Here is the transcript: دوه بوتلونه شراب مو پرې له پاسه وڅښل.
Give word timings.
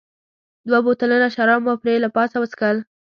دوه 0.67 0.79
بوتلونه 0.85 1.27
شراب 1.35 1.59
مو 1.65 1.73
پرې 1.81 1.95
له 2.03 2.09
پاسه 2.15 2.35
وڅښل. 2.39 2.77